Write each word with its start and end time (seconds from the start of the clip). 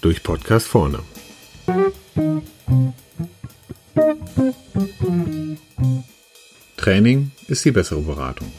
Durch 0.00 0.22
Podcast 0.22 0.66
vorne. 0.66 1.00
Training 6.76 7.30
ist 7.48 7.64
die 7.64 7.70
bessere 7.70 8.00
Beratung. 8.00 8.50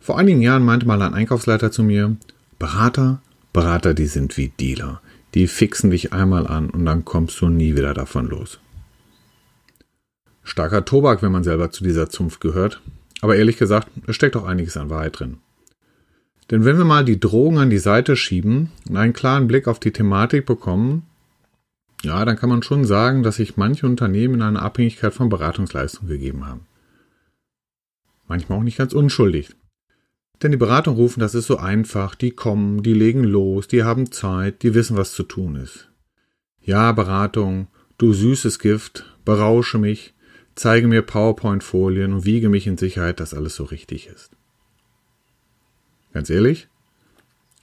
Vor 0.00 0.18
einigen 0.18 0.42
Jahren 0.42 0.64
meinte 0.64 0.86
mal 0.86 1.00
ein 1.00 1.14
Einkaufsleiter 1.14 1.70
zu 1.70 1.82
mir, 1.84 2.16
Berater, 2.58 3.22
Berater, 3.52 3.94
die 3.94 4.06
sind 4.06 4.36
wie 4.36 4.48
Dealer. 4.48 5.00
Die 5.34 5.46
fixen 5.46 5.90
dich 5.90 6.12
einmal 6.12 6.46
an 6.46 6.68
und 6.70 6.84
dann 6.84 7.04
kommst 7.04 7.40
du 7.40 7.48
nie 7.48 7.76
wieder 7.76 7.94
davon 7.94 8.26
los. 8.26 8.58
Starker 10.42 10.84
Tobak, 10.84 11.22
wenn 11.22 11.32
man 11.32 11.44
selber 11.44 11.70
zu 11.70 11.84
dieser 11.84 12.10
Zunft 12.10 12.40
gehört. 12.40 12.82
Aber 13.22 13.36
ehrlich 13.36 13.56
gesagt, 13.56 13.88
es 14.06 14.16
steckt 14.16 14.36
auch 14.36 14.44
einiges 14.44 14.76
an 14.76 14.90
Wahrheit 14.90 15.18
drin. 15.18 15.38
Denn 16.50 16.64
wenn 16.66 16.76
wir 16.76 16.84
mal 16.84 17.04
die 17.04 17.20
Drogen 17.20 17.58
an 17.58 17.70
die 17.70 17.78
Seite 17.78 18.16
schieben 18.16 18.72
und 18.88 18.96
einen 18.96 19.12
klaren 19.14 19.46
Blick 19.46 19.68
auf 19.68 19.78
die 19.78 19.92
Thematik 19.92 20.44
bekommen, 20.44 21.04
ja, 22.02 22.24
dann 22.24 22.36
kann 22.36 22.50
man 22.50 22.64
schon 22.64 22.84
sagen, 22.84 23.22
dass 23.22 23.36
sich 23.36 23.56
manche 23.56 23.86
Unternehmen 23.86 24.34
in 24.34 24.42
eine 24.42 24.60
Abhängigkeit 24.60 25.14
von 25.14 25.28
Beratungsleistungen 25.28 26.10
gegeben 26.10 26.46
haben. 26.46 26.66
Manchmal 28.26 28.58
auch 28.58 28.64
nicht 28.64 28.78
ganz 28.78 28.92
unschuldig. 28.92 29.54
Denn 30.42 30.50
die 30.50 30.58
Beratung 30.58 30.96
rufen, 30.96 31.20
das 31.20 31.36
ist 31.36 31.46
so 31.46 31.58
einfach, 31.58 32.16
die 32.16 32.32
kommen, 32.32 32.82
die 32.82 32.94
legen 32.94 33.22
los, 33.22 33.68
die 33.68 33.84
haben 33.84 34.10
Zeit, 34.10 34.64
die 34.64 34.74
wissen, 34.74 34.96
was 34.96 35.12
zu 35.12 35.22
tun 35.22 35.54
ist. 35.54 35.88
Ja, 36.60 36.90
Beratung, 36.90 37.68
du 37.98 38.12
süßes 38.12 38.58
Gift, 38.58 39.16
berausche 39.24 39.78
mich, 39.78 40.12
zeige 40.54 40.88
mir 40.88 41.02
PowerPoint-Folien 41.02 42.12
und 42.12 42.24
wiege 42.24 42.48
mich 42.48 42.66
in 42.66 42.76
Sicherheit, 42.76 43.20
dass 43.20 43.34
alles 43.34 43.54
so 43.54 43.64
richtig 43.64 44.06
ist. 44.06 44.30
Ganz 46.12 46.30
ehrlich, 46.30 46.68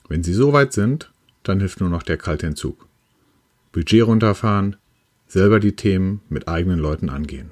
wenn 0.08 0.24
Sie 0.24 0.34
so 0.34 0.54
weit 0.54 0.74
sind, 0.74 1.12
dann 1.44 1.60
hilft 1.60 1.80
nur 1.80 1.90
noch 1.90 2.04
der 2.04 2.18
kalte 2.18 2.48
Entzug. 2.48 2.88
Budget 3.72 4.06
runterfahren, 4.06 4.76
selber 5.28 5.60
die 5.60 5.76
Themen 5.76 6.22
mit 6.30 6.48
eigenen 6.48 6.80
Leuten 6.80 7.10
angehen. 7.10 7.52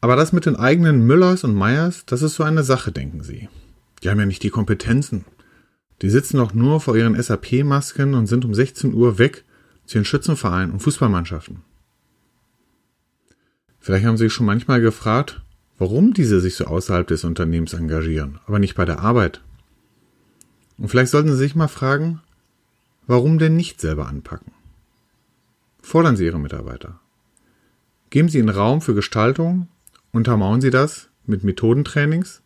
Aber 0.00 0.16
das 0.16 0.32
mit 0.32 0.46
den 0.46 0.56
eigenen 0.56 1.06
Müllers 1.06 1.44
und 1.44 1.54
Meyers, 1.54 2.04
das 2.06 2.22
ist 2.22 2.34
so 2.34 2.42
eine 2.42 2.64
Sache, 2.64 2.90
denken 2.90 3.22
Sie. 3.22 3.48
Die 4.02 4.10
haben 4.10 4.18
ja 4.18 4.26
nicht 4.26 4.42
die 4.42 4.50
Kompetenzen. 4.50 5.24
Die 6.02 6.10
sitzen 6.10 6.38
doch 6.38 6.52
nur 6.52 6.80
vor 6.80 6.96
ihren 6.96 7.20
SAP-Masken 7.20 8.14
und 8.14 8.26
sind 8.26 8.44
um 8.44 8.52
16 8.52 8.94
Uhr 8.94 9.18
weg 9.18 9.44
zu 9.86 9.98
ihren 9.98 10.04
Schützenvereinen 10.04 10.72
und 10.72 10.80
Fußballmannschaften. 10.80 11.62
Vielleicht 13.82 14.06
haben 14.06 14.16
Sie 14.16 14.24
sich 14.24 14.32
schon 14.32 14.46
manchmal 14.46 14.80
gefragt, 14.80 15.42
warum 15.76 16.14
diese 16.14 16.40
sich 16.40 16.54
so 16.54 16.64
außerhalb 16.64 17.06
des 17.06 17.24
Unternehmens 17.24 17.74
engagieren, 17.74 18.40
aber 18.46 18.58
nicht 18.58 18.74
bei 18.74 18.84
der 18.84 19.00
Arbeit. 19.00 19.42
Und 20.78 20.88
vielleicht 20.88 21.10
sollten 21.10 21.30
Sie 21.30 21.36
sich 21.36 21.54
mal 21.54 21.68
fragen, 21.68 22.22
warum 23.06 23.38
denn 23.38 23.56
nicht 23.56 23.80
selber 23.80 24.06
anpacken? 24.06 24.52
Fordern 25.82 26.16
Sie 26.16 26.24
Ihre 26.24 26.38
Mitarbeiter. 26.38 27.00
Geben 28.08 28.28
Sie 28.28 28.38
ihnen 28.38 28.48
Raum 28.48 28.80
für 28.80 28.94
Gestaltung 28.94 29.68
Untermauern 30.12 30.60
Sie 30.60 30.68
das 30.68 31.08
mit 31.24 31.42
Methodentrainings? 31.42 32.42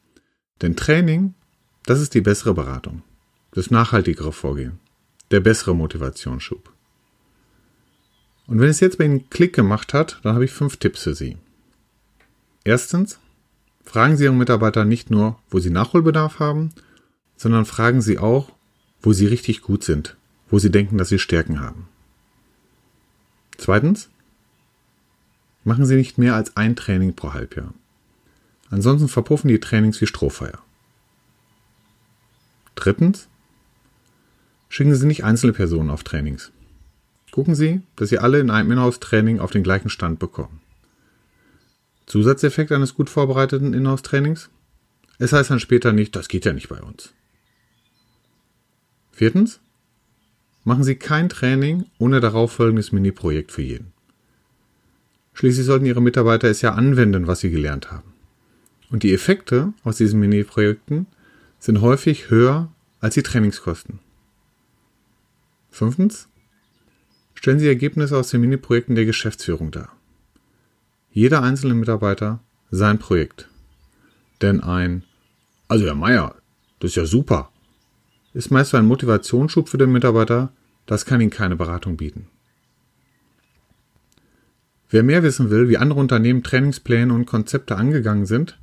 Denn 0.63 0.77
Training, 0.77 1.35
das 1.85 2.01
ist 2.01 2.15
die 2.15 2.21
bessere 2.21 2.55
Beratung, 2.55 3.03
das 3.51 3.73
nachhaltigere 3.73 4.33
Vorgehen, 4.33 4.79
der 5.33 5.41
bessere 5.41 5.75
Motivationsschub. 5.75 6.73
Und 8.47 8.61
wenn 8.61 8.69
es 8.69 8.81
jetzt 8.81 8.99
bei 8.99 9.05
Ihnen 9.05 9.29
Klick 9.31 9.55
gemacht 9.55 9.93
hat, 9.95 10.21
dann 10.23 10.35
habe 10.35 10.45
ich 10.45 10.53
fünf 10.53 10.77
Tipps 10.77 11.03
für 11.03 11.15
Sie. 11.15 11.37
Erstens, 12.65 13.19
fragen 13.85 14.17
Sie 14.17 14.25
Ihre 14.25 14.35
Mitarbeiter 14.35 14.85
nicht 14.85 15.11
nur, 15.11 15.39
wo 15.51 15.59
sie 15.59 15.71
Nachholbedarf 15.71 16.39
haben, 16.39 16.73
sondern 17.37 17.65
fragen 17.65 18.03
Sie 18.03 18.19
auch, 18.19 18.51
wo 19.03 19.13
sie 19.13 19.27
richtig 19.27 19.63
gut 19.63 19.85
sind, 19.85 20.17
wo 20.49 20.59
sie 20.59 20.71
denken, 20.71 20.99
dass 20.99 21.09
sie 21.09 21.19
Stärken 21.19 21.61
haben. 21.61 21.89
Zweitens, 23.59 24.09
Machen 25.67 25.85
Sie 25.85 25.97
nicht 25.97 26.17
mehr 26.17 26.37
als 26.37 26.57
ein 26.57 26.77
Training 26.77 27.17
pro 27.17 27.35
Halbjahr. 27.35 27.75
Ansonsten 28.71 29.09
verpuffen 29.09 29.49
die 29.49 29.59
Trainings 29.59 30.01
wie 30.01 30.07
Strohfeuer. 30.07 30.61
Drittens. 32.77 33.27
Schicken 34.69 34.95
Sie 34.95 35.07
nicht 35.09 35.25
einzelne 35.25 35.53
Personen 35.53 35.91
auf 35.91 36.05
Trainings. 36.05 36.53
Gucken 37.37 37.55
Sie, 37.55 37.83
dass 37.97 38.09
Sie 38.09 38.19
alle 38.19 38.41
in 38.41 38.49
einem 38.49 38.73
Inhouse-Training 38.73 39.41
auf 39.41 39.51
den 39.51 39.63
gleichen 39.63 39.91
Stand 39.91 40.19
bekommen. 40.19 40.63
Zusatzeffekt 42.07 42.73
eines 42.73 42.95
gut 42.95 43.11
vorbereiteten 43.11 43.75
Inhouse-Trainings? 43.75 44.49
Es 45.19 45.35
heißt 45.35 45.51
dann 45.51 45.61
später 45.61 45.93
nicht, 45.93 46.17
das 46.17 46.29
geht 46.29 46.47
ja 46.47 46.55
nicht 46.55 46.71
bei 46.71 46.81
uns. 46.81 47.13
Viertens. 49.13 49.61
Machen 50.65 50.83
Sie 50.83 50.97
kein 50.97 51.29
Training 51.29 51.85
ohne 51.99 52.21
darauffolgendes 52.21 52.93
Mini-Projekt 52.93 53.53
für 53.53 53.61
jeden. 53.61 53.93
Schließlich 55.35 55.67
sollten 55.67 55.85
Ihre 55.85 56.01
Mitarbeiter 56.01 56.49
es 56.49 56.63
ja 56.63 56.73
anwenden, 56.73 57.27
was 57.27 57.41
sie 57.41 57.51
gelernt 57.51 57.91
haben. 57.91 58.15
Und 58.91 59.03
die 59.03 59.13
Effekte 59.13 59.75
aus 59.85 59.99
diesen 59.99 60.21
Mini-Projekten 60.21 61.07
sind 61.59 61.83
häufig 61.83 62.31
höher 62.31 62.73
als 63.01 63.13
die 63.13 63.23
Trainingskosten. 63.23 63.99
Fünftens. 65.71 66.29
Stellen 67.47 67.61
Sie 67.61 67.69
Ergebnisse 67.69 68.19
aus 68.19 68.31
den 68.31 68.41
Mini-Projekten 68.41 68.97
der 68.97 69.05
Geschäftsführung 69.05 69.71
dar. 69.71 69.93
Jeder 71.13 71.45
einzelne 71.45 71.75
Mitarbeiter 71.75 72.41
sein 72.73 72.99
Projekt. 72.99 73.49
Denn 74.43 74.61
ein, 74.61 75.05
also 75.69 75.87
Herr 75.87 75.95
Meier, 75.95 76.35
das 76.81 76.91
ist 76.91 76.97
ja 76.97 77.07
super, 77.07 77.53
ist 78.35 78.51
meist 78.51 78.75
ein 78.75 78.89
Motivationsschub 78.89 79.69
für 79.69 79.79
den 79.79 79.93
Mitarbeiter, 79.93 80.51
das 80.87 81.07
kann 81.07 81.21
Ihnen 81.21 81.31
keine 81.31 81.55
Beratung 81.55 81.97
bieten. 81.97 82.27
Wer 84.91 85.05
mehr 85.05 85.23
wissen 85.23 85.49
will, 85.49 85.69
wie 85.69 85.79
andere 85.79 86.01
Unternehmen 86.01 86.43
Trainingspläne 86.43 87.15
und 87.15 87.27
Konzepte 87.27 87.77
angegangen 87.77 88.27
sind, 88.27 88.59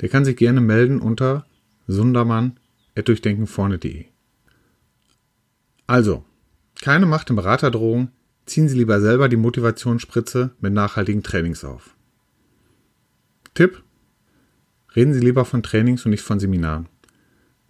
der 0.00 0.08
kann 0.08 0.24
sich 0.24 0.36
gerne 0.36 0.60
melden 0.60 1.00
unter 1.00 1.46
sundermann.durchdenkenvorne.de. 1.88 4.04
Also, 5.88 6.24
keine 6.80 7.06
Macht 7.06 7.30
im 7.30 7.34
Beraterdrohung, 7.34 8.12
ziehen 8.50 8.68
Sie 8.68 8.76
lieber 8.76 9.00
selber 9.00 9.28
die 9.28 9.36
Motivationsspritze 9.36 10.50
mit 10.60 10.72
nachhaltigen 10.72 11.22
Trainings 11.22 11.64
auf. 11.64 11.94
Tipp: 13.54 13.82
Reden 14.96 15.14
Sie 15.14 15.20
lieber 15.20 15.44
von 15.44 15.62
Trainings 15.62 16.04
und 16.04 16.10
nicht 16.10 16.24
von 16.24 16.40
Seminaren. 16.40 16.88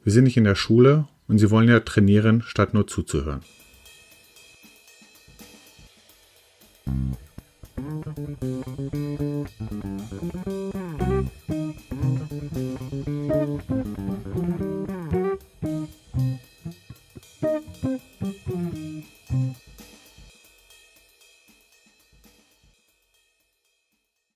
Wir 0.03 0.13
sind 0.13 0.25
nicht 0.25 0.39
in 0.39 0.45
der 0.45 0.55
Schule 0.55 1.07
und 1.29 1.39
Sie 1.39 1.51
wollen 1.51 1.69
ja 1.69 1.81
trainieren, 1.81 2.43
statt 2.43 2.73
nur 2.73 2.87
zuzuhören. 2.87 3.43
Musik 18.51 19.20